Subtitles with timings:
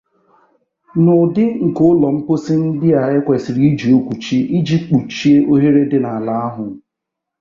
[1.03, 6.63] N’ụdị nke ụlọ mposi ndị a ekwesịrị iji okwuchi iji kpuchie oghere dị n’ala ahụ.